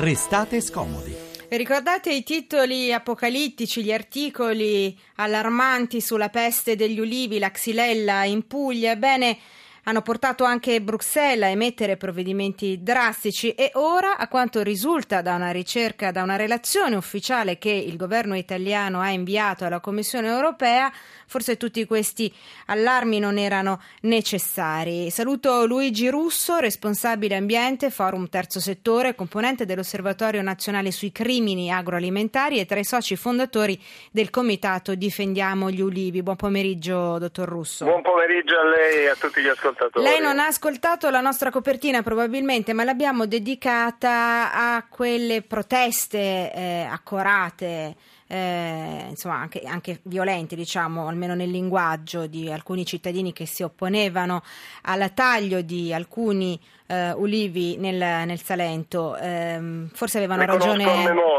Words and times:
restate 0.00 0.62
scomodi. 0.62 1.14
Ricordate 1.50 2.10
i 2.10 2.22
titoli 2.22 2.90
apocalittici, 2.90 3.82
gli 3.82 3.92
articoli 3.92 4.98
allarmanti 5.16 6.00
sulla 6.00 6.30
peste 6.30 6.74
degli 6.74 6.98
ulivi, 6.98 7.38
la 7.38 7.50
xylella 7.50 8.24
in 8.24 8.46
Puglia? 8.46 8.92
Ebbene, 8.92 9.36
hanno 9.84 10.02
portato 10.02 10.44
anche 10.44 10.80
Bruxelles 10.82 11.44
a 11.44 11.48
emettere 11.48 11.96
provvedimenti 11.96 12.82
drastici 12.82 13.52
e 13.52 13.70
ora, 13.74 14.18
a 14.18 14.28
quanto 14.28 14.62
risulta 14.62 15.22
da 15.22 15.34
una 15.34 15.50
ricerca, 15.50 16.10
da 16.10 16.22
una 16.22 16.36
relazione 16.36 16.96
ufficiale 16.96 17.58
che 17.58 17.70
il 17.70 17.96
governo 17.96 18.36
italiano 18.36 19.00
ha 19.00 19.10
inviato 19.10 19.64
alla 19.64 19.80
Commissione 19.80 20.28
europea, 20.28 20.92
forse 21.26 21.56
tutti 21.56 21.84
questi 21.86 22.32
allarmi 22.66 23.18
non 23.18 23.38
erano 23.38 23.80
necessari. 24.02 25.10
Saluto 25.10 25.66
Luigi 25.66 26.08
Russo, 26.10 26.58
responsabile 26.58 27.36
ambiente, 27.36 27.90
Forum 27.90 28.28
Terzo 28.28 28.60
Settore, 28.60 29.14
componente 29.14 29.64
dell'Osservatorio 29.64 30.42
Nazionale 30.42 30.90
sui 30.90 31.12
Crimini 31.12 31.72
Agroalimentari 31.72 32.58
e 32.58 32.66
tra 32.66 32.78
i 32.78 32.84
soci 32.84 33.16
fondatori 33.16 33.80
del 34.10 34.30
Comitato 34.30 34.94
Difendiamo 34.94 35.70
gli 35.70 35.80
Ulivi. 35.80 36.22
Buon 36.22 36.36
pomeriggio, 36.36 37.18
dottor 37.18 37.48
Russo. 37.48 37.84
Buon 37.84 38.02
pomeriggio 38.02 38.58
a 38.58 38.64
lei 38.64 39.04
e 39.04 39.08
a 39.08 39.14
tutti 39.14 39.40
gli 39.40 39.48
ascoltatori 39.48 39.69
ascoltatori. 39.70 40.04
Lei 40.04 40.20
non 40.20 40.38
ha 40.38 40.46
ascoltato 40.46 41.10
la 41.10 41.20
nostra 41.20 41.50
copertina 41.50 42.02
probabilmente, 42.02 42.72
ma 42.72 42.84
l'abbiamo 42.84 43.26
dedicata 43.26 44.52
a 44.52 44.86
quelle 44.88 45.42
proteste 45.42 46.52
eh, 46.52 46.88
accorate. 46.90 47.96
Eh, 48.32 49.06
insomma 49.08 49.38
anche, 49.38 49.62
anche, 49.66 49.98
violenti 50.04 50.54
diciamo 50.54 51.08
almeno 51.08 51.34
nel 51.34 51.50
linguaggio 51.50 52.28
di 52.28 52.48
alcuni 52.48 52.86
cittadini 52.86 53.32
che 53.32 53.44
si 53.44 53.64
opponevano 53.64 54.44
al 54.82 55.12
taglio 55.14 55.62
di 55.62 55.92
alcuni 55.92 56.56
eh, 56.86 57.10
ulivi 57.10 57.76
nel, 57.76 57.96
nel 57.96 58.40
Salento 58.40 59.16
eh, 59.16 59.88
forse 59.92 60.18
avevano 60.18 60.44
ragione 60.44 60.84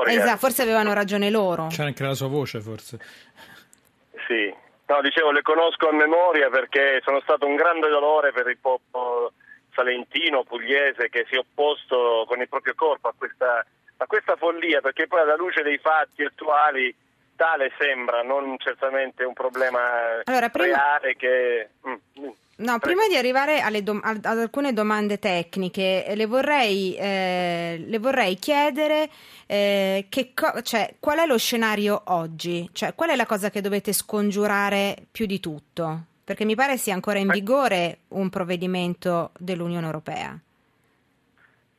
esatto, 0.06 0.38
forse 0.38 0.64
avevano 0.64 0.92
ragione 0.92 1.30
loro 1.30 1.68
c'è 1.68 1.86
anche 1.86 2.04
la 2.04 2.14
sua 2.14 2.28
voce 2.28 2.60
forse 2.60 3.00
sì 4.28 4.54
No, 4.92 5.00
dicevo, 5.00 5.32
le 5.32 5.42
conosco 5.42 5.88
a 5.88 5.94
memoria 5.94 6.50
perché 6.50 7.00
sono 7.02 7.22
stato 7.22 7.48
un 7.48 7.56
grande 7.56 7.88
dolore 7.88 8.34
per 8.34 8.46
il 8.48 8.58
popolo 8.58 9.32
salentino, 9.74 10.44
pugliese, 10.44 11.08
che 11.08 11.26
si 11.30 11.36
è 11.36 11.38
opposto 11.38 12.26
con 12.28 12.42
il 12.42 12.50
proprio 12.50 12.74
corpo 12.76 13.08
a 13.08 13.14
questa, 13.18 13.66
a 13.96 14.06
questa 14.06 14.36
follia, 14.36 14.82
perché 14.82 15.08
poi 15.08 15.22
alla 15.22 15.38
luce 15.38 15.64
dei 15.64 15.78
fatti 15.78 16.26
attuali 16.26 16.94
tale 17.42 17.72
sembra, 17.80 18.22
non 18.22 18.56
certamente 18.60 19.24
un 19.24 19.34
problema 19.34 19.80
allora, 20.26 20.50
prima... 20.50 20.76
reale 20.76 21.16
che... 21.16 21.70
Mm, 21.88 22.24
mm. 22.24 22.30
No, 22.58 22.78
prima 22.78 23.08
di 23.08 23.16
arrivare 23.16 23.64
dom- 23.82 24.04
ad 24.04 24.24
alcune 24.24 24.72
domande 24.72 25.18
tecniche, 25.18 26.12
le 26.14 26.28
vorrei, 26.28 26.96
eh, 26.96 27.84
le 27.84 27.98
vorrei 27.98 28.36
chiedere 28.36 29.10
eh, 29.48 30.06
co- 30.36 30.62
cioè, 30.62 30.94
qual 31.00 31.18
è 31.18 31.26
lo 31.26 31.40
scenario 31.40 32.04
oggi? 32.06 32.70
Cioè, 32.72 32.94
qual 32.94 33.10
è 33.10 33.16
la 33.16 33.26
cosa 33.26 33.50
che 33.50 33.62
dovete 33.62 33.94
scongiurare 33.94 34.96
più 35.10 35.26
di 35.26 35.40
tutto? 35.40 36.04
Perché 36.24 36.46
mi 36.46 36.54
pare 36.54 36.78
sia 36.78 36.94
ancora 36.94 37.18
in 37.18 37.30
vigore 37.30 38.02
un 38.10 38.30
provvedimento 38.30 39.32
dell'Unione 39.40 39.88
Europea. 39.88 40.40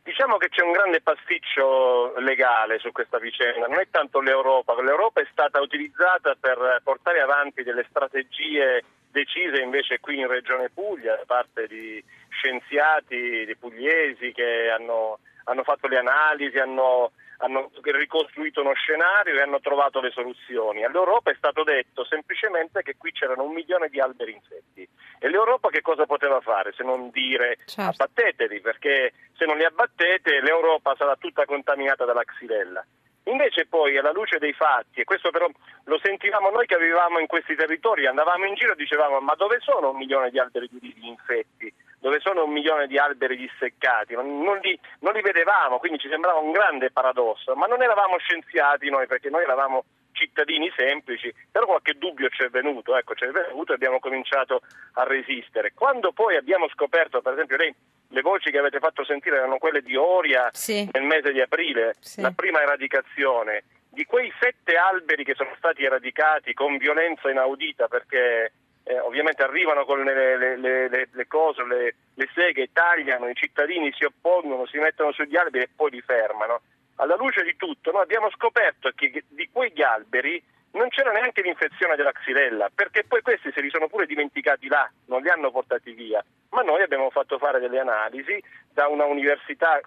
Diciamo 0.04 0.36
che 0.36 0.48
c'è 0.48 0.62
un 0.62 0.72
grande 0.72 1.00
pasticcio 1.00 2.18
legale 2.18 2.80
su 2.80 2.90
questa 2.90 3.18
vicenda, 3.18 3.68
non 3.68 3.78
è 3.78 3.86
tanto 3.88 4.20
l'Europa, 4.20 4.74
l'Europa 4.82 5.20
è 5.20 5.28
stata 5.30 5.60
utilizzata 5.60 6.34
per 6.38 6.80
portare 6.82 7.20
avanti 7.20 7.62
delle 7.62 7.86
strategie 7.88 8.82
decise 9.12 9.62
invece 9.62 10.00
qui 10.00 10.18
in 10.18 10.26
Regione 10.26 10.70
Puglia 10.70 11.14
da 11.14 11.22
parte 11.24 11.68
di 11.68 12.02
scienziati, 12.30 13.44
di 13.46 13.56
pugliesi 13.56 14.32
che 14.32 14.70
hanno, 14.70 15.20
hanno 15.44 15.62
fatto 15.62 15.86
le 15.86 15.98
analisi, 15.98 16.58
hanno, 16.58 17.12
hanno, 17.38 17.70
ricostruito 17.82 18.60
uno 18.62 18.74
scenario 18.74 19.36
e 19.36 19.42
hanno 19.42 19.60
trovato 19.60 20.00
le 20.00 20.10
soluzioni. 20.10 20.82
All'Europa 20.82 21.30
è 21.30 21.36
stato 21.36 21.62
detto 21.62 22.04
semplicemente 22.04 22.82
che 22.82 22.96
qui 22.96 23.12
c'erano 23.12 23.44
un 23.44 23.52
milione 23.52 23.88
di 23.88 24.00
alberi 24.00 24.32
insetti 24.32 24.88
e 25.22 25.28
l'Europa 25.28 25.68
che 25.68 25.82
cosa 25.82 26.04
poteva 26.04 26.40
fare 26.40 26.72
se 26.72 26.82
non 26.82 27.08
dire 27.10 27.58
certo. 27.66 28.02
abbatteteli 28.02 28.60
perché 28.60 29.12
se 29.36 29.44
non 29.46 29.56
li 29.56 29.64
abbattete 29.64 30.40
l'Europa 30.40 30.96
sarà 30.98 31.14
tutta 31.14 31.44
contaminata 31.44 32.04
dalla 32.04 32.24
xylella. 32.24 32.84
Invece 33.26 33.66
poi 33.66 33.96
alla 33.96 34.10
luce 34.10 34.38
dei 34.38 34.52
fatti, 34.52 35.00
e 35.00 35.04
questo 35.04 35.30
però 35.30 35.46
lo 35.84 36.00
sentivamo 36.02 36.50
noi 36.50 36.66
che 36.66 36.76
vivevamo 36.76 37.20
in 37.20 37.28
questi 37.28 37.54
territori, 37.54 38.08
andavamo 38.08 38.46
in 38.46 38.54
giro 38.54 38.72
e 38.72 38.74
dicevamo 38.74 39.20
ma 39.20 39.34
dove 39.36 39.58
sono 39.60 39.90
un 39.90 39.96
milione 39.96 40.30
di 40.30 40.40
alberi 40.40 40.68
di 40.72 41.06
infetti? 41.06 41.72
Dove 42.00 42.18
sono 42.18 42.42
un 42.42 42.50
milione 42.50 42.88
di 42.88 42.98
alberi 42.98 43.36
disseccati? 43.36 44.14
Non, 44.14 44.58
li, 44.60 44.76
non 44.98 45.12
li 45.12 45.20
vedevamo, 45.20 45.78
quindi 45.78 46.00
ci 46.00 46.08
sembrava 46.08 46.40
un 46.40 46.50
grande 46.50 46.90
paradosso, 46.90 47.54
ma 47.54 47.66
non 47.66 47.80
eravamo 47.80 48.18
scienziati 48.18 48.90
noi 48.90 49.06
perché 49.06 49.30
noi 49.30 49.44
eravamo 49.44 49.84
cittadini 50.22 50.72
semplici, 50.76 51.32
però 51.50 51.66
qualche 51.66 51.94
dubbio 51.94 52.28
ci 52.28 52.44
è 52.44 52.48
venuto, 52.48 52.96
ecco, 52.96 53.14
ci 53.14 53.24
è 53.24 53.30
venuto 53.30 53.72
e 53.72 53.74
abbiamo 53.74 53.98
cominciato 53.98 54.62
a 54.94 55.04
resistere. 55.04 55.72
Quando 55.74 56.12
poi 56.12 56.36
abbiamo 56.36 56.68
scoperto, 56.68 57.20
per 57.20 57.32
esempio 57.32 57.56
lei 57.56 57.74
le 58.08 58.20
voci 58.20 58.50
che 58.50 58.58
avete 58.58 58.78
fatto 58.78 59.04
sentire 59.04 59.36
erano 59.36 59.58
quelle 59.58 59.82
di 59.82 59.96
Oria 59.96 60.50
sì. 60.52 60.88
nel 60.92 61.02
mese 61.02 61.32
di 61.32 61.40
aprile, 61.40 61.94
sì. 61.98 62.20
la 62.20 62.30
prima 62.30 62.60
eradicazione. 62.60 63.64
Di 63.88 64.04
quei 64.06 64.32
sette 64.40 64.76
alberi 64.76 65.24
che 65.24 65.34
sono 65.34 65.54
stati 65.58 65.84
eradicati 65.84 66.54
con 66.54 66.78
violenza 66.78 67.30
inaudita 67.30 67.88
perché 67.88 68.52
eh, 68.84 68.98
ovviamente 69.00 69.42
arrivano 69.42 69.84
con 69.84 70.02
le, 70.02 70.36
le, 70.36 70.56
le, 70.56 71.08
le 71.10 71.26
cose, 71.26 71.62
le, 71.64 72.28
seghe, 72.34 72.70
tagliano, 72.72 73.28
i 73.28 73.34
cittadini 73.34 73.92
si 73.92 74.04
oppongono, 74.04 74.66
si 74.66 74.78
mettono 74.78 75.12
sugli 75.12 75.36
alberi 75.36 75.64
e 75.64 75.68
poi 75.74 75.90
li 75.90 76.00
fermano. 76.00 76.62
Alla 77.02 77.16
luce 77.16 77.42
di 77.42 77.56
tutto 77.56 77.90
noi 77.90 78.02
abbiamo 78.02 78.30
scoperto 78.30 78.92
che 78.94 79.24
di 79.26 79.48
quegli 79.50 79.82
alberi 79.82 80.40
non 80.74 80.88
c'era 80.88 81.10
neanche 81.10 81.42
l'infezione 81.42 81.96
della 81.96 82.12
xylella, 82.12 82.70
perché 82.72 83.02
poi 83.02 83.22
questi 83.22 83.50
se 83.52 83.60
li 83.60 83.70
sono 83.70 83.88
pure 83.88 84.06
dimenticati 84.06 84.68
là, 84.68 84.88
non 85.06 85.20
li 85.20 85.28
hanno 85.28 85.50
portati 85.50 85.92
via. 85.94 86.24
Ma 86.50 86.62
noi 86.62 86.80
abbiamo 86.80 87.10
fatto 87.10 87.38
fare 87.38 87.58
delle 87.58 87.80
analisi 87.80 88.40
da 88.72 88.86
una 88.86 89.04
università 89.04 89.80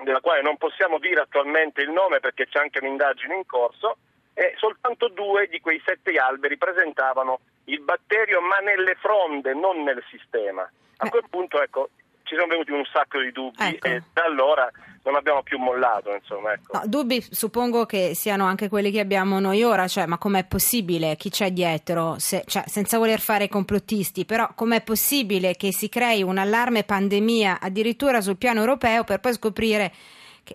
della 0.00 0.20
quale 0.20 0.40
non 0.40 0.56
possiamo 0.58 1.00
dire 1.00 1.22
attualmente 1.22 1.82
il 1.82 1.90
nome 1.90 2.20
perché 2.20 2.46
c'è 2.46 2.60
anche 2.60 2.78
un'indagine 2.78 3.34
in 3.34 3.44
corso, 3.44 3.96
e 4.32 4.54
soltanto 4.58 5.08
due 5.08 5.48
di 5.48 5.58
quei 5.58 5.82
sette 5.84 6.16
alberi 6.18 6.56
presentavano 6.56 7.40
il 7.64 7.80
batterio, 7.80 8.40
ma 8.40 8.58
nelle 8.58 8.94
fronde, 8.94 9.54
non 9.54 9.82
nel 9.82 10.04
sistema. 10.08 10.62
A 10.98 11.06
eh. 11.06 11.10
quel 11.10 11.24
punto, 11.28 11.60
ecco, 11.60 11.90
ci 12.22 12.36
sono 12.36 12.46
venuti 12.46 12.70
un 12.70 12.84
sacco 12.84 13.18
di 13.18 13.32
dubbi 13.32 13.56
ecco. 13.58 13.88
e 13.88 14.02
da 14.12 14.22
allora 14.22 14.70
non 15.04 15.14
abbiamo 15.16 15.42
più 15.42 15.58
mollato. 15.58 16.12
Insomma, 16.12 16.52
ecco. 16.52 16.78
no, 16.78 16.82
dubbi 16.86 17.24
suppongo 17.30 17.86
che 17.86 18.14
siano 18.14 18.44
anche 18.44 18.68
quelli 18.68 18.90
che 18.90 19.00
abbiamo 19.00 19.38
noi 19.40 19.62
ora, 19.62 19.88
cioè 19.88 20.06
ma 20.06 20.18
com'è 20.18 20.44
possibile, 20.44 21.16
chi 21.16 21.30
c'è 21.30 21.50
dietro, 21.50 22.16
Se, 22.18 22.44
cioè, 22.46 22.64
senza 22.66 22.98
voler 22.98 23.20
fare 23.20 23.48
complottisti, 23.48 24.24
però 24.24 24.48
com'è 24.54 24.82
possibile 24.82 25.54
che 25.54 25.72
si 25.72 25.88
crei 25.88 26.22
un 26.22 26.38
allarme 26.38 26.84
pandemia 26.84 27.58
addirittura 27.60 28.20
sul 28.20 28.36
piano 28.36 28.60
europeo 28.60 29.04
per 29.04 29.20
poi 29.20 29.32
scoprire 29.32 29.92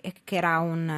che, 0.00 0.12
che 0.24 0.36
era 0.36 0.58
un, 0.58 0.88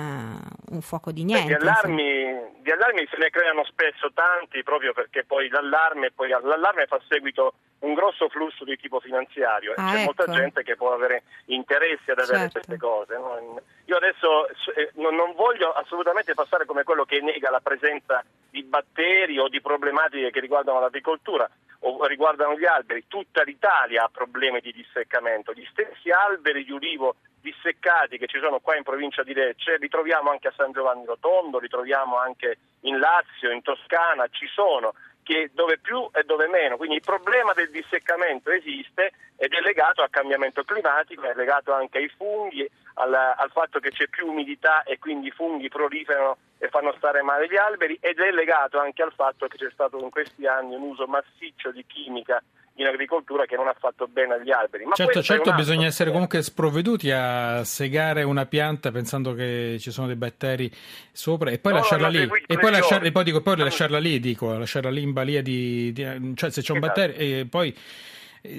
un, 0.71 0.81
fuoco 0.81 1.13
di 1.13 1.25
niente? 1.25 1.55
Beh, 1.55 1.59
di, 1.59 1.69
allarmi, 1.69 2.61
di 2.61 2.71
allarmi 2.71 3.07
se 3.11 3.17
ne 3.19 3.31
creano 3.31 3.65
spesso 3.65 4.13
tanti 4.13 4.63
proprio 4.63 4.93
perché 4.93 5.25
poi 5.25 5.49
l'allarme, 5.49 6.13
poi 6.13 6.29
l'allarme 6.29 6.87
fa 6.87 7.01
seguito 7.09 7.55
un 7.81 7.93
grosso 7.93 8.29
flusso 8.29 8.65
di 8.65 8.77
tipo 8.77 9.01
finanziario 9.01 9.75
ah, 9.77 9.91
c'è 9.91 9.97
ecco. 9.97 10.05
molta 10.05 10.33
gente 10.33 10.63
che 10.63 10.77
può 10.77 10.95
avere 10.95 11.25
interessi 11.47 12.11
ad 12.11 12.19
avere 12.19 12.49
certo. 12.49 12.53
queste 12.53 12.77
cose. 12.79 13.17
No? 13.17 13.61
Io 13.85 13.97
adesso 13.97 14.49
eh, 14.75 14.91
non 14.95 15.35
voglio 15.35 15.73
assolutamente 15.73 16.35
passare 16.35 16.65
come 16.65 16.85
quello 16.85 17.05
che 17.05 17.21
nega 17.21 17.51
la 17.51 17.61
presenza 17.61 18.25
di 18.51 18.63
batteri 18.63 19.39
o 19.39 19.49
di 19.49 19.61
problematiche 19.61 20.31
che 20.31 20.41
riguardano 20.41 20.81
l'agricoltura 20.81 21.49
o 21.81 22.05
riguardano 22.07 22.59
gli 22.59 22.65
alberi. 22.65 23.05
Tutta 23.07 23.43
l'Italia 23.43 24.05
ha 24.05 24.11
problemi 24.11 24.61
di 24.61 24.73
disseccamento. 24.73 25.53
Gli 25.53 25.67
stessi 25.71 26.11
alberi 26.11 26.65
di 26.65 26.73
ulivo 26.73 27.17
disseccati 27.47 28.19
che 28.19 28.27
ci 28.27 28.41
sono 28.41 28.59
qua 28.59 28.75
in 28.75 28.83
provincia 28.83 29.23
di 29.23 29.33
Lecce 29.33 29.77
li 29.79 29.89
troviamo 29.89 30.31
anche 30.31 30.49
a 30.49 30.55
San 30.57 30.73
Giovanni 30.73 31.05
Rotondo, 31.05 31.59
li 31.59 31.69
troviamo 31.69 32.19
anche 32.19 32.59
in 32.81 32.99
Lazio, 32.99 33.53
in 33.53 33.63
Toscana, 33.63 34.27
ci 34.31 34.47
sono 34.49 34.95
che 35.23 35.51
dove 35.53 35.79
più 35.79 36.09
e 36.13 36.23
dove 36.25 36.47
meno. 36.49 36.77
Quindi 36.77 36.97
il 36.97 37.03
problema 37.03 37.53
del 37.53 37.71
disseccamento 37.71 38.51
esiste 38.51 39.13
ed 39.37 39.53
è 39.53 39.61
legato 39.61 40.03
al 40.03 40.11
cambiamento 40.11 40.65
climatico, 40.65 41.23
è 41.23 41.35
legato 41.35 41.73
anche 41.73 41.99
ai 41.99 42.09
funghi, 42.09 42.69
al, 42.95 43.13
al, 43.15 43.51
fatto 43.51 43.79
che 43.79 43.91
c'è 43.91 44.09
più 44.09 44.29
umidità 44.29 44.83
e 44.83 44.99
quindi 44.99 45.29
i 45.29 45.33
funghi 45.33 45.69
proliferano 45.69 46.39
e 46.59 46.69
fanno 46.69 46.95
stare 46.97 47.23
male 47.23 47.49
gli 47.49 47.57
alberi 47.57 47.99
ed 48.01 48.19
è 48.19 48.31
legato 48.31 48.79
anche 48.79 49.03
al 49.03 49.13
fatto 49.13 49.47
che 49.47 49.59
c'è 49.59 49.71
stato 49.71 49.99
in 49.99 50.11
questi 50.11 50.47
anni 50.47 50.75
un 50.75 50.83
uso 50.83 51.07
massiccio 51.07 51.71
di 51.71 51.85
chimica 51.87 52.43
in 52.77 52.87
agricoltura 52.87 53.47
che 53.47 53.57
non 53.57 53.69
ha 53.69 53.75
fatto 53.79 54.07
bene 54.07 54.35
agli 54.35 54.51
alberi. 54.51 54.85
Ma 54.85 54.95
certo, 54.95 55.23
certo 55.23 55.55
bisogna 55.55 55.87
essere 55.87 56.11
comunque 56.11 56.43
sprovveduti 56.43 57.11
a 57.11 57.65
segare 57.65 58.23
una 58.23 58.47
pianta 58.47 58.91
pensando 58.91 59.35
che 59.35 59.77
ci 59.81 59.91
sono 59.91 60.07
dei 60.07 60.17
batteri 60.17 60.71
sopra 61.13 61.51
e 61.51 61.59
poi 61.59 61.73
no, 61.73 61.79
lasciarla 61.79 62.09
lì. 62.09 62.23
E 62.47 62.59
poi, 62.59 62.71
lasciar, 62.71 63.05
e 63.05 63.13
poi, 63.13 63.25
dico, 63.25 63.41
poi 63.41 63.57
lasciarla 63.57 63.99
lì, 63.99 64.21
dico, 64.21 64.57
lasciarla 64.59 64.91
lì 64.91 65.03
in 65.03 65.13
balia 65.13 65.43
di... 65.43 65.93
di 65.93 66.35
cioè 66.35 66.51
se 66.51 66.63
c'è 66.63 66.73
un 66.73 66.79
esatto. 66.79 67.01
batterio 67.01 67.41
e 67.41 67.47
poi 67.47 67.75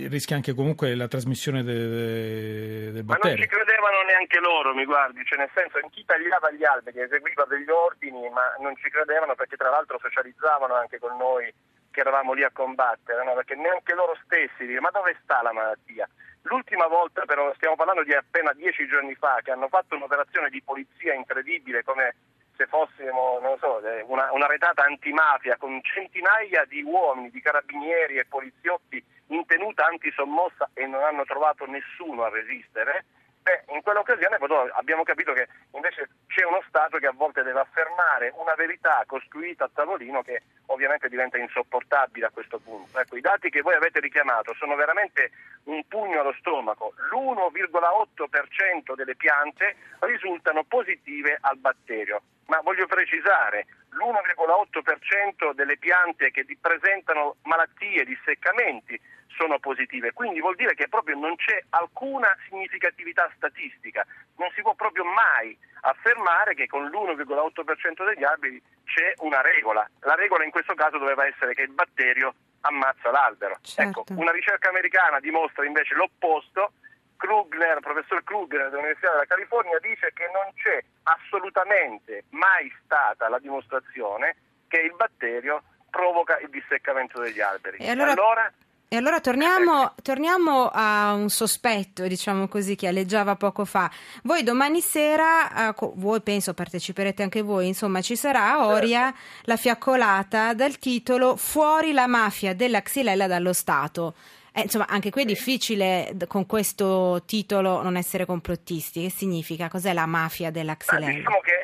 rischia 0.09 0.35
anche 0.35 0.53
comunque 0.53 0.95
la 0.95 1.07
trasmissione 1.07 1.63
del 1.63 2.91
de, 2.91 3.03
batterio. 3.03 3.37
Ma 3.37 3.37
non 3.37 3.47
ci 3.47 3.47
credevano 3.47 4.01
neanche 4.03 4.39
loro, 4.39 4.73
mi 4.73 4.85
guardi, 4.85 5.23
cioè 5.23 5.39
nel 5.39 5.49
senso 5.53 5.79
chi 5.91 6.03
tagliava 6.05 6.51
gli 6.51 6.63
alberi 6.63 7.01
eseguiva 7.01 7.45
degli 7.45 7.69
ordini, 7.69 8.29
ma 8.29 8.53
non 8.59 8.75
ci 8.75 8.89
credevano 8.89 9.35
perché 9.35 9.55
tra 9.55 9.69
l'altro 9.69 9.99
socializzavano 10.01 10.73
anche 10.73 10.99
con 10.99 11.15
noi 11.17 11.53
che 11.97 12.01
eravamo 12.01 12.33
lì 12.33 12.43
a 12.43 12.51
combattere, 12.53 13.23
no? 13.23 13.33
perché 13.33 13.55
neanche 13.55 13.95
loro 13.95 14.15
stessi 14.23 14.67
dicono 14.67 14.81
ma 14.81 14.91
dove 14.91 15.17
sta 15.23 15.41
la 15.41 15.51
malattia? 15.51 16.07
L'ultima 16.43 16.85
volta 16.85 17.25
però, 17.25 17.51
stiamo 17.55 17.75
parlando 17.75 18.03
di 18.03 18.13
appena 18.13 18.53
dieci 18.53 18.87
giorni 18.87 19.15
fa, 19.15 19.39
che 19.43 19.49
hanno 19.49 19.67
fatto 19.67 19.95
un'operazione 19.95 20.49
di 20.49 20.61
polizia 20.61 21.15
incredibile 21.15 21.83
come 21.83 22.13
se 22.55 22.67
fossimo, 22.67 23.41
so, 23.59 23.81
eh, 23.81 24.03
una, 24.07 24.31
una 24.31 24.45
retata 24.45 24.83
antimafia 24.83 25.57
con 25.57 25.81
centinaia 25.81 26.65
di 26.65 26.83
uomini, 26.83 27.31
di 27.31 27.41
carabinieri 27.41 28.17
e 28.17 28.25
poliziotti 28.25 29.03
in 29.29 29.45
tenuta 29.47 29.87
antisommossa 29.87 30.69
e 30.73 30.85
non 30.85 31.01
hanno 31.01 31.23
trovato 31.25 31.65
nessuno 31.65 32.23
a 32.23 32.29
resistere, 32.29 33.05
beh, 33.47 33.73
in 33.73 33.81
quell'occasione 33.81 34.37
abbiamo 34.73 35.03
capito 35.03 35.31
che 35.31 35.47
invece 35.71 36.09
c'è 36.27 36.43
uno 36.43 36.61
Stato 36.67 36.97
che 36.97 37.07
a 37.07 37.13
volte 37.15 37.43
deve 37.43 37.61
affermare 37.61 38.33
una 38.35 38.53
verità 38.55 39.03
costruita 39.07 39.63
a 39.63 39.69
tavolino 39.73 40.21
che 40.21 40.41
ovviamente 40.67 41.07
diventa 41.07 41.37
insopportabile 41.37 42.25
a 42.25 42.29
questo 42.31 42.59
punto. 42.59 42.99
Ecco, 42.99 43.15
I 43.15 43.21
dati 43.21 43.49
che 43.49 43.61
voi 43.61 43.75
avete 43.75 44.01
richiamato 44.01 44.53
sono 44.55 44.75
veramente 44.75 45.31
un 45.65 45.81
pugno 45.87 46.19
allo 46.19 46.35
stomaco. 46.39 46.93
L'1,8% 47.11 48.95
delle 48.95 49.15
piante 49.15 49.75
risultano 49.99 50.63
positive 50.63 51.37
al 51.39 51.57
batterio 51.57 52.21
ma 52.47 52.61
voglio 52.63 52.85
precisare, 52.85 53.65
l'1,8% 53.89 55.51
delle 55.53 55.77
piante 55.77 56.31
che 56.31 56.45
presentano 56.61 57.35
malattie, 57.43 58.05
disseccamenti 58.05 58.97
sono 59.35 59.59
positive, 59.59 60.13
quindi 60.13 60.39
vuol 60.39 60.55
dire 60.55 60.73
che 60.73 60.87
proprio 60.87 61.17
non 61.17 61.35
c'è 61.35 61.63
alcuna 61.69 62.35
significatività 62.47 63.29
statistica, 63.35 64.05
non 64.37 64.49
si 64.55 64.61
può 64.61 64.73
proprio 64.73 65.03
mai 65.03 65.57
affermare 65.81 66.53
che 66.55 66.67
con 66.67 66.85
l'1,8% 66.85 68.05
degli 68.05 68.23
alberi 68.23 68.61
c'è 68.85 69.13
una 69.17 69.41
regola. 69.41 69.87
La 70.01 70.15
regola 70.15 70.43
in 70.43 70.51
questo 70.51 70.73
caso 70.73 70.97
doveva 70.97 71.25
essere 71.25 71.53
che 71.53 71.63
il 71.63 71.71
batterio 71.71 72.33
ammazza 72.61 73.11
l'albero. 73.11 73.57
Certo. 73.61 74.01
Ecco, 74.01 74.19
una 74.19 74.31
ricerca 74.31 74.69
americana 74.69 75.19
dimostra 75.19 75.65
invece 75.65 75.95
l'opposto 75.95 76.73
Krugner, 77.17 77.79
professor 77.79 78.23
Krugner 78.23 78.69
dell'Università 78.69 79.11
della 79.11 79.25
California 79.25 79.79
dice 79.79 80.11
che 80.13 80.29
non 80.31 80.53
c'è 80.55 80.81
assolutamente 81.03 82.25
mai 82.29 82.71
stata 82.83 83.27
la 83.27 83.39
dimostrazione 83.39 84.35
che 84.67 84.79
il 84.79 84.93
batterio 84.95 85.63
provoca 85.89 86.37
il 86.39 86.49
disseccamento 86.49 87.19
degli 87.19 87.41
alberi. 87.41 87.77
E 87.77 87.89
allora, 87.89 88.11
allora, 88.11 88.53
e 88.89 88.95
allora 88.95 89.19
torniamo, 89.19 89.93
torniamo, 90.01 90.69
a 90.71 91.13
un 91.13 91.29
sospetto, 91.29 92.07
diciamo 92.07 92.47
così, 92.47 92.75
che 92.75 92.87
alleggiava 92.87 93.35
poco 93.35 93.65
fa. 93.65 93.91
Voi 94.23 94.43
domani 94.43 94.79
sera, 94.79 95.69
eh, 95.69 95.75
voi 95.95 96.21
penso 96.21 96.53
parteciperete 96.53 97.21
anche 97.21 97.41
voi, 97.41 97.67
insomma 97.67 98.01
ci 98.01 98.15
sarà 98.15 98.51
a 98.51 98.67
Oria 98.67 99.11
certo. 99.11 99.19
la 99.43 99.57
fiaccolata 99.57 100.53
dal 100.53 100.79
titolo 100.79 101.35
Fuori 101.35 101.91
la 101.91 102.07
mafia 102.07 102.55
della 102.55 102.81
Xylella 102.81 103.27
dallo 103.27 103.51
Stato. 103.51 104.15
Eh, 104.53 104.61
insomma, 104.61 104.87
anche 104.87 105.11
qui 105.11 105.21
è 105.21 105.25
difficile 105.25 106.15
con 106.25 106.47
questo 106.47 107.21
titolo 107.27 107.83
non 107.83 107.95
essere 107.95 108.25
complottisti. 108.25 109.03
Che 109.03 109.11
significa? 109.11 109.69
Cos'è 109.69 109.93
la 109.93 110.07
mafia 110.07 110.49
della 110.49 110.75
Xylella? 110.75 111.13
Diciamo 111.13 111.39
che 111.41 111.51
eh, 111.51 111.56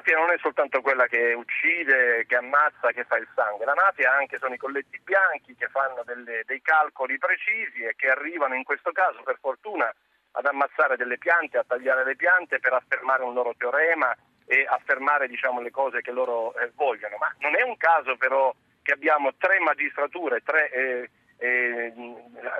mafia 0.00 0.16
non 0.16 0.30
è 0.30 0.38
soltanto 0.38 0.80
quella 0.80 1.06
che 1.06 1.34
uccide, 1.34 2.24
che 2.26 2.36
ammazza, 2.36 2.90
che 2.92 3.04
fa 3.04 3.18
il 3.18 3.28
sangue. 3.34 3.66
La 3.66 3.74
mafia 3.74 4.12
anche 4.12 4.38
sono 4.38 4.54
i 4.54 4.58
colletti 4.58 4.98
bianchi 5.04 5.54
che 5.54 5.68
fanno 5.68 6.02
delle, 6.04 6.42
dei 6.46 6.62
calcoli 6.62 7.18
precisi 7.18 7.82
e 7.82 7.94
che 7.96 8.08
arrivano 8.08 8.54
in 8.54 8.64
questo 8.64 8.92
caso, 8.92 9.22
per 9.22 9.36
fortuna, 9.40 9.94
ad 10.32 10.46
ammazzare 10.46 10.96
delle 10.96 11.18
piante, 11.18 11.58
a 11.58 11.64
tagliare 11.66 12.04
le 12.04 12.16
piante 12.16 12.60
per 12.60 12.72
affermare 12.72 13.22
un 13.22 13.34
loro 13.34 13.54
teorema 13.56 14.16
e 14.46 14.64
affermare 14.66 15.28
diciamo, 15.28 15.60
le 15.60 15.70
cose 15.70 16.00
che 16.00 16.12
loro 16.12 16.54
eh, 16.54 16.70
vogliono. 16.74 17.16
Ma 17.18 17.32
non 17.40 17.54
è 17.54 17.62
un 17.62 17.76
caso 17.76 18.16
però 18.16 18.54
che 18.82 18.92
abbiamo 18.92 19.34
tre 19.36 19.60
magistrature, 19.60 20.40
tre 20.42 20.70
eh, 20.70 21.10
eh, 21.36 21.92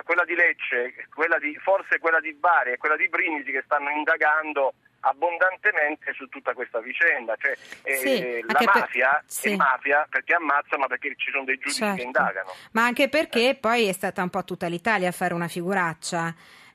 quella 0.03 0.25
di 0.25 0.35
Lecce, 0.35 0.93
quella 1.13 1.39
di, 1.39 1.55
forse 1.55 1.97
quella 1.97 2.19
di 2.19 2.33
Bari 2.33 2.73
e 2.73 2.77
quella 2.77 2.95
di 2.95 3.09
Brindisi 3.09 3.51
che 3.51 3.63
stanno 3.65 3.89
indagando 3.89 4.73
abbondantemente 5.01 6.13
su 6.13 6.27
tutta 6.27 6.53
questa 6.53 6.79
vicenda, 6.79 7.35
cioè 7.39 7.55
eh, 7.83 7.95
sì, 7.95 8.43
la 8.45 8.59
mafia 8.73 9.09
per... 9.11 9.23
sì. 9.25 9.49
è 9.51 9.55
mafia 9.55 10.07
perché 10.09 10.33
ammazza 10.33 10.77
ma 10.77 10.87
perché 10.87 11.13
ci 11.17 11.31
sono 11.31 11.43
dei 11.43 11.57
giudici 11.57 11.79
certo. 11.79 11.95
che 11.95 12.01
indagano. 12.03 12.51
Ma 12.71 12.85
anche 12.85 13.09
perché 13.09 13.49
eh. 13.49 13.55
poi 13.55 13.87
è 13.87 13.93
stata 13.93 14.21
un 14.21 14.29
po' 14.29 14.43
tutta 14.43 14.67
l'Italia 14.67 15.09
a 15.09 15.11
fare 15.11 15.33
una 15.33 15.47
figuraccia 15.47 16.33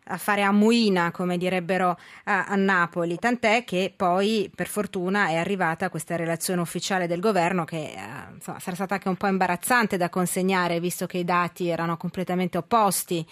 a 0.09 0.19
fare 0.19 0.43
a 0.43 0.53
muina, 0.53 1.11
come 1.11 1.37
direbbero 1.37 1.99
a, 2.25 2.47
a, 2.47 2.55
Napoli, 2.55 3.19
tant'è 3.19 3.65
che 3.65 3.93
poi 3.95 4.51
per 4.55 4.69
fortuna 4.69 5.29
è 5.29 5.37
arrivata 5.37 5.91
questa 5.91 6.15
relazione 6.15 6.61
ufficiale 6.61 7.09
del 7.09 7.19
governo 7.19 7.65
che 7.65 7.93
eh, 7.93 8.35
insomma, 8.35 8.61
sarà 8.61 8.77
stata 8.77 8.95
anche 8.95 9.09
un 9.09 9.17
po' 9.17 9.27
imbarazzante 9.27 9.97
da 9.97 10.09
consegnare 10.09 10.79
visto 10.79 11.07
che 11.07 11.19
i 11.19 11.25
dati 11.25 11.69
erano 11.69 11.97
completamente 11.97 12.57
opposti 12.57 13.27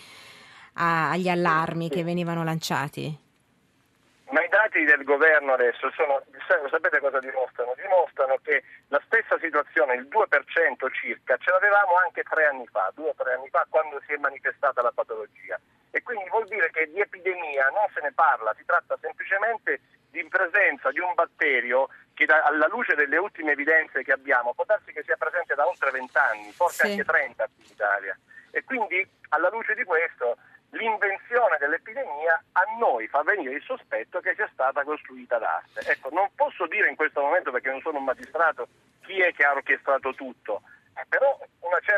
a, 0.75 1.11
agli 1.11 1.29
allarmi 1.29 1.89
che 1.89 2.03
venivano 2.03 2.43
lanciati. 2.43 3.23
Dati 4.75 4.85
del 4.87 5.05
governo 5.05 5.53
adesso 5.53 5.89
sono, 5.95 6.21
sapete 6.69 6.99
cosa 6.99 7.21
dimostrano? 7.21 7.75
Dimostrano 7.77 8.41
che 8.43 8.65
la 8.89 9.01
stessa 9.07 9.39
situazione, 9.39 9.95
il 9.95 10.09
2% 10.11 10.91
circa, 10.91 11.37
ce 11.37 11.53
l'avevamo 11.53 11.95
anche 12.03 12.25
tre 12.25 12.47
anni 12.47 12.67
fa, 12.67 12.91
due 12.93 13.11
o 13.11 13.15
tre 13.15 13.35
anni 13.35 13.49
fa, 13.51 13.65
quando 13.69 14.03
si 14.05 14.15
è 14.15 14.17
manifestata 14.17 14.83
la 14.83 14.91
patologia 14.91 15.61
e 15.93 16.03
quindi 16.03 16.29
vuol 16.29 16.49
dire 16.49 16.71
che 16.73 16.91
di 16.91 16.99
epidemia 16.99 17.69
non 17.69 17.87
se 17.95 18.01
ne 18.03 18.11
parla, 18.11 18.53
si 18.59 18.65
tratta 18.65 18.99
semplicemente 19.01 19.79
di 20.11 20.27
presenza 20.27 20.91
di 20.91 20.99
un 20.99 21.15
batterio 21.15 21.87
che 22.13 22.25
da, 22.25 22.43
alla 22.43 22.67
luce 22.67 22.97
delle 22.97 23.17
ultime 23.17 23.53
evidenze 23.53 24.03
che 24.03 24.11
abbiamo 24.11 24.55
può 24.55 24.65
darsi 24.65 24.91
che 24.91 25.05
sia 25.05 25.17
presente 25.17 25.55
da 25.55 25.69
oltre 25.69 25.93
20 25.93 26.19
anni, 26.19 26.51
forse 26.51 26.85
sì. 26.85 26.91
anche 26.91 27.05
30 27.05 27.45
qui 27.55 27.65
in 27.65 27.71
Italia. 27.71 28.19
E 28.51 28.65
quindi 28.65 29.09
alla 29.29 29.51
luce 29.51 29.75
di 29.77 29.85
questo 29.85 30.37
l'invenzione 30.75 31.57
dell'epidemia 31.59 32.43
a 32.53 32.63
noi 32.79 33.07
fa 33.09 33.23
venire 33.23 33.55
il 33.55 33.63
sospetto 33.63 34.21
che 34.21 34.35
sia 34.35 34.49
stata 34.53 34.85
costruita 34.85 35.39
d'arte. 35.39 35.81
Ecco, 35.91 36.11
non 36.11 36.29
posso 36.35 36.67
dire 36.67 36.89
in 36.89 36.97
questo 36.97 37.21
momento 37.21 37.51
perché 37.51 37.71
non 37.71 37.81
sono 37.81 37.99
un 37.99 38.05
magistrato 38.05 38.69
chi 39.03 39.21
è 39.21 39.33
che 39.33 39.45
ha 39.45 39.53
orchestrato 39.53 40.15
tutto, 40.15 40.63
eh, 40.97 41.05
però 41.09 41.39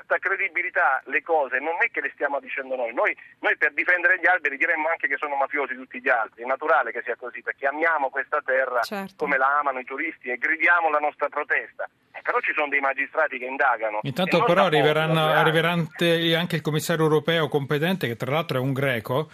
certa 0.06 0.18
credibilità 0.18 1.02
le 1.06 1.22
cose 1.22 1.58
non 1.58 1.74
è 1.82 1.90
che 1.90 2.00
le 2.00 2.10
stiamo 2.14 2.38
dicendo 2.38 2.76
noi. 2.76 2.94
noi. 2.94 3.14
noi. 3.40 3.56
per 3.56 3.72
difendere 3.74 4.18
gli 4.20 4.26
alberi 4.26 4.56
diremmo 4.56 4.88
anche 4.88 5.08
che 5.08 5.16
sono 5.18 5.34
mafiosi 5.34 5.74
tutti 5.74 6.00
gli 6.00 6.08
altri, 6.08 6.44
è 6.44 6.46
naturale 6.46 6.92
che 6.92 7.02
sia 7.04 7.16
così 7.16 7.42
perché 7.42 7.66
amiamo 7.66 8.08
questa 8.08 8.40
terra 8.44 8.80
certo. 8.82 9.14
come 9.16 9.36
la 9.36 9.58
amano 9.58 9.80
i 9.80 9.84
turisti 9.84 10.30
e 10.30 10.38
gridiamo 10.38 10.88
la 10.88 10.98
nostra 10.98 11.28
protesta. 11.28 11.88
Eh, 12.12 12.22
però 12.22 12.38
ci 12.40 12.52
sono 12.54 12.68
dei 12.68 12.80
magistrati 12.80 13.36
che 13.38 13.44
indagano. 13.44 13.98
Intanto 14.02 14.44
però 14.44 14.64
arriverà 14.64 15.72
anche 15.72 16.56
il 16.56 16.62
commissario 16.62 17.04
europeo 17.04 17.48
competente 17.48 18.06
che 18.06 18.16
tra 18.16 18.30
l'altro 18.30 18.58
è 18.58 18.60
un 18.60 18.72
greco. 18.72 19.28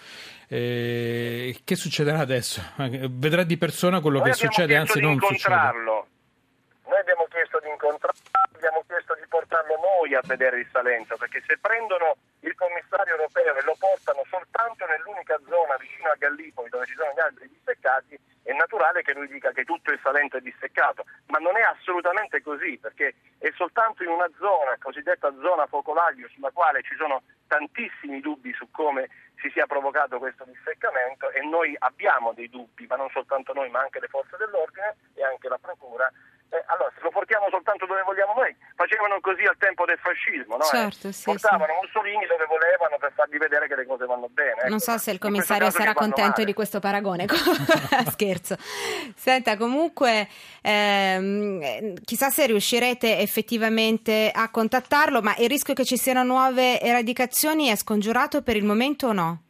Eh, 0.48 1.60
che 1.64 1.76
succederà 1.76 2.18
adesso? 2.18 2.62
Vedrà 2.76 3.42
di 3.42 3.56
persona 3.56 4.00
quello 4.00 4.18
noi 4.18 4.30
che 4.30 4.34
succede, 4.34 4.76
anzi 4.76 5.00
non 5.00 5.18
succede. 5.18 6.10
Di 7.62 7.68
incontrarlo 7.68 8.18
abbiamo 8.54 8.82
chiesto 8.86 9.14
di 9.14 9.26
portarlo 9.28 9.78
noi 9.78 10.14
a 10.14 10.20
vedere 10.24 10.58
il 10.58 10.68
Salento, 10.72 11.16
perché 11.16 11.42
se 11.46 11.58
prendono 11.58 12.16
il 12.40 12.54
commissario 12.54 13.14
europeo 13.14 13.54
e 13.54 13.62
lo 13.62 13.76
portano 13.78 14.22
soltanto 14.28 14.84
nell'unica 14.86 15.38
zona 15.48 15.76
vicino 15.78 16.10
a 16.10 16.16
Gallipoli 16.18 16.70
dove 16.70 16.86
ci 16.86 16.94
sono 16.94 17.12
gli 17.14 17.20
alberi 17.20 17.48
disseccati, 17.48 18.18
è 18.42 18.52
naturale 18.52 19.02
che 19.02 19.14
lui 19.14 19.28
dica 19.28 19.52
che 19.52 19.62
tutto 19.62 19.92
il 19.92 20.00
Salento 20.02 20.38
è 20.38 20.40
disseccato, 20.40 21.04
ma 21.26 21.38
non 21.38 21.56
è 21.56 21.62
assolutamente 21.62 22.42
così, 22.42 22.78
perché 22.78 23.14
è 23.38 23.50
soltanto 23.54 24.02
in 24.02 24.10
una 24.10 24.28
zona, 24.38 24.76
cosiddetta 24.78 25.32
zona 25.40 25.66
focolaio, 25.66 26.28
sulla 26.34 26.50
quale 26.50 26.82
ci 26.82 26.96
sono 26.96 27.22
tantissimi 27.46 28.20
dubbi 28.20 28.52
su 28.54 28.70
come 28.70 29.08
si 29.38 29.50
sia 29.50 29.66
provocato 29.66 30.18
questo 30.18 30.44
disseccamento 30.44 31.30
e 31.30 31.42
noi 31.42 31.76
abbiamo 31.78 32.32
dei 32.32 32.48
dubbi, 32.48 32.86
ma 32.86 32.96
non 32.96 33.10
soltanto 33.10 33.52
noi, 33.52 33.70
ma 33.70 33.80
anche 33.80 34.00
le 34.00 34.08
forze 34.08 34.36
dell'ordine 34.36 34.96
e 35.14 35.22
anche 35.22 35.48
la 35.48 35.58
Procura 35.58 36.10
eh, 36.52 36.62
allora, 36.66 36.92
se 36.94 37.00
lo 37.00 37.08
portiamo 37.08 37.46
soltanto 37.48 37.86
dove 37.86 38.02
vogliamo 38.02 38.34
noi, 38.34 38.54
facevano 38.76 39.18
così 39.20 39.44
al 39.44 39.56
tempo 39.56 39.86
del 39.86 39.96
fascismo, 39.98 40.56
no? 40.56 40.64
Certo, 40.64 41.08
eh? 41.08 41.12
sì, 41.12 41.24
Portavano 41.24 41.72
sì. 41.72 41.80
Mussolini 41.80 42.26
dove 42.26 42.44
volevano 42.44 42.98
per 43.00 43.12
fargli 43.16 43.38
vedere 43.38 43.66
che 43.68 43.74
le 43.74 43.86
cose 43.86 44.04
vanno 44.04 44.28
bene. 44.28 44.60
Ecco. 44.60 44.68
Non 44.68 44.78
so 44.78 44.98
se 44.98 45.12
il 45.12 45.18
commissario 45.18 45.70
sarà 45.70 45.94
contento 45.94 46.40
male. 46.40 46.44
di 46.44 46.52
questo 46.52 46.78
paragone, 46.78 47.24
scherzo. 48.12 48.56
Senta, 49.16 49.56
comunque, 49.56 50.28
ehm, 50.60 51.94
chissà 52.04 52.28
se 52.28 52.44
riuscirete 52.46 53.18
effettivamente 53.20 54.30
a 54.30 54.50
contattarlo, 54.50 55.22
ma 55.22 55.34
il 55.38 55.48
rischio 55.48 55.72
che 55.72 55.86
ci 55.86 55.96
siano 55.96 56.22
nuove 56.22 56.80
eradicazioni 56.80 57.68
è 57.68 57.76
scongiurato 57.76 58.42
per 58.42 58.56
il 58.56 58.64
momento 58.64 59.06
o 59.06 59.12
no? 59.12 59.42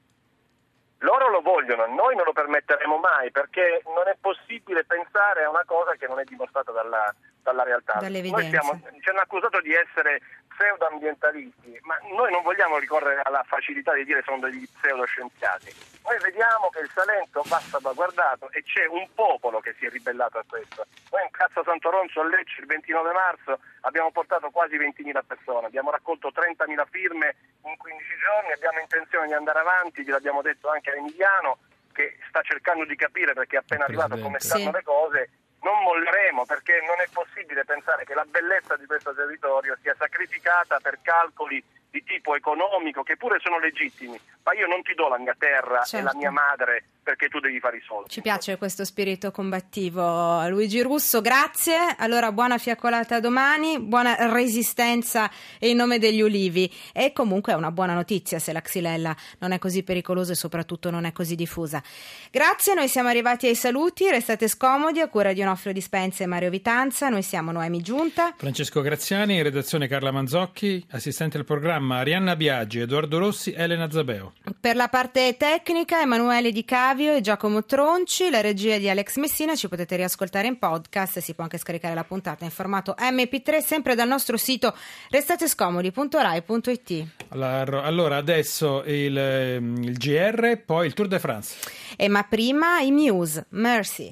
Loro 1.02 1.28
lo 1.30 1.40
vogliono, 1.40 1.86
noi 1.86 2.14
non 2.14 2.24
lo 2.24 2.32
permetteremo 2.32 2.96
mai 2.96 3.30
perché 3.30 3.82
non 3.86 4.06
è 4.06 4.16
possibile 4.20 4.84
pensare 4.84 5.42
a 5.42 5.50
una 5.50 5.64
cosa 5.66 5.94
che 5.94 6.06
non 6.06 6.20
è 6.20 6.24
dimostrata 6.24 6.70
dalla, 6.70 7.12
dalla 7.42 7.64
realtà. 7.64 7.98
Noi 8.00 8.48
siamo, 8.48 8.80
ci 9.00 9.08
hanno 9.08 9.20
accusato 9.20 9.60
di 9.60 9.74
essere 9.74 10.20
pseudoambientalisti, 10.62 11.80
ma 11.82 11.98
noi 12.14 12.30
non 12.30 12.42
vogliamo 12.42 12.78
ricorrere 12.78 13.20
alla 13.24 13.42
facilità 13.42 13.92
di 13.94 14.04
dire 14.04 14.22
sono 14.22 14.38
degli 14.38 14.64
pseudoscienziati. 14.78 15.74
Noi 16.04 16.18
vediamo 16.22 16.70
che 16.70 16.80
il 16.80 16.90
Salento 16.94 17.42
va 17.46 17.58
salvaguardato 17.58 18.50
e 18.50 18.62
c'è 18.62 18.86
un 18.86 19.06
popolo 19.14 19.60
che 19.60 19.74
si 19.78 19.86
è 19.86 19.90
ribellato 19.90 20.38
a 20.38 20.44
questo. 20.46 20.86
Noi 21.10 21.22
in 21.24 21.30
Piazza 21.30 21.62
Santo 21.64 21.90
Ronzo 21.90 22.20
a 22.20 22.26
Lecce 22.26 22.60
il 22.60 22.66
29 22.66 23.12
marzo 23.12 23.58
abbiamo 23.82 24.10
portato 24.12 24.50
quasi 24.50 24.76
20.000 24.76 25.20
persone, 25.26 25.66
abbiamo 25.66 25.90
raccolto 25.90 26.28
30.000 26.28 26.86
firme 26.90 27.34
in 27.64 27.76
15 27.76 28.06
giorni, 28.22 28.52
abbiamo 28.52 28.78
intenzione 28.78 29.26
di 29.26 29.34
andare 29.34 29.58
avanti, 29.58 30.02
gliel'abbiamo 30.02 30.42
detto 30.42 30.68
anche 30.68 30.90
a 30.90 30.96
Emiliano 30.96 31.58
che 31.92 32.18
sta 32.28 32.40
cercando 32.42 32.84
di 32.86 32.96
capire 32.96 33.34
perché 33.34 33.56
è 33.56 33.58
appena 33.58 33.84
arrivato 33.84 34.18
come 34.18 34.40
stanno 34.40 34.70
sì. 34.70 34.72
le 34.72 34.82
cose 34.82 35.30
non 35.62 35.82
molleremo 35.82 36.44
perché 36.44 36.80
non 36.86 37.00
è 37.00 37.08
possibile 37.12 37.64
pensare 37.64 38.04
che 38.04 38.14
la 38.14 38.26
bellezza 38.28 38.76
di 38.76 38.86
questo 38.86 39.14
territorio 39.14 39.76
sia 39.80 39.94
sacrificata 39.98 40.78
per 40.80 40.98
calcoli 41.02 41.62
di 41.90 42.02
tipo 42.04 42.34
economico 42.34 43.02
che 43.02 43.16
pure 43.16 43.38
sono 43.40 43.58
legittimi, 43.58 44.18
ma 44.44 44.54
io 44.54 44.66
non 44.66 44.82
ti 44.82 44.94
do 44.94 45.08
la 45.08 45.18
mia 45.18 45.36
terra 45.38 45.82
certo. 45.82 45.96
e 45.96 46.02
la 46.02 46.10
certo. 46.10 46.18
mia 46.18 46.30
madre 46.30 46.84
perché 47.02 47.28
tu 47.28 47.40
devi 47.40 47.58
fare 47.58 47.78
i 47.78 47.82
soldi. 47.84 48.08
Ci 48.08 48.20
piace 48.20 48.56
questo 48.56 48.84
spirito 48.84 49.32
combattivo. 49.32 50.46
Luigi 50.48 50.80
Russo, 50.82 51.20
grazie. 51.20 51.96
Allora, 51.98 52.30
buona 52.30 52.58
fiaccolata 52.58 53.18
domani, 53.18 53.80
buona 53.80 54.30
resistenza 54.32 55.28
in 55.60 55.76
nome 55.76 55.98
degli 55.98 56.20
ulivi. 56.20 56.72
E 56.92 57.12
comunque 57.12 57.52
è 57.52 57.56
una 57.56 57.72
buona 57.72 57.94
notizia 57.94 58.38
se 58.38 58.52
la 58.52 58.60
xylella 58.60 59.14
non 59.40 59.50
è 59.50 59.58
così 59.58 59.82
pericolosa 59.82 60.32
e 60.32 60.36
soprattutto 60.36 60.90
non 60.90 61.04
è 61.04 61.12
così 61.12 61.34
diffusa. 61.34 61.82
Grazie, 62.30 62.74
noi 62.74 62.86
siamo 62.86 63.08
arrivati 63.08 63.48
ai 63.48 63.56
saluti. 63.56 64.08
Restate 64.08 64.46
scomodi 64.46 65.00
a 65.00 65.08
cura 65.08 65.32
di 65.32 65.42
Onofrio 65.42 65.72
Dispenza 65.72 66.22
e 66.22 66.26
Mario 66.26 66.50
Vitanza. 66.50 67.08
Noi 67.08 67.22
siamo 67.22 67.50
Noemi 67.50 67.80
Giunta. 67.80 68.34
Francesco 68.36 68.80
Graziani, 68.80 69.36
in 69.36 69.42
redazione 69.42 69.88
Carla 69.88 70.12
Manzocchi, 70.12 70.84
assistente 70.90 71.36
al 71.36 71.44
programma 71.44 71.98
Arianna 71.98 72.36
Biaggi, 72.36 72.78
Edoardo 72.78 73.18
Rossi, 73.18 73.52
Elena 73.52 73.90
Zabeo. 73.90 74.34
Per 74.60 74.76
la 74.76 74.86
parte 74.86 75.36
tecnica, 75.36 76.00
Emanuele 76.00 76.52
Di 76.52 76.64
Cari 76.64 76.90
Flavio 76.92 77.14
e 77.14 77.22
Giacomo 77.22 77.64
Tronci, 77.64 78.28
la 78.28 78.42
regia 78.42 78.76
di 78.76 78.86
Alex 78.86 79.16
Messina, 79.16 79.56
ci 79.56 79.66
potete 79.66 79.96
riascoltare 79.96 80.46
in 80.46 80.58
podcast 80.58 81.20
si 81.20 81.32
può 81.32 81.44
anche 81.44 81.56
scaricare 81.56 81.94
la 81.94 82.04
puntata 82.04 82.44
in 82.44 82.50
formato 82.50 82.94
MP3 82.98 83.64
sempre 83.64 83.94
dal 83.94 84.06
nostro 84.06 84.36
sito 84.36 84.76
restatescomodi.rai.it. 85.08 87.06
Allora, 87.30 88.16
adesso 88.16 88.82
il, 88.84 89.16
il 89.16 89.96
GR, 89.96 90.60
poi 90.66 90.84
il 90.84 90.92
Tour 90.92 91.08
de 91.08 91.18
France. 91.18 91.56
E 91.96 92.08
ma 92.08 92.24
prima 92.24 92.80
i 92.80 92.90
Muse, 92.90 93.46
Mercy. 93.50 94.10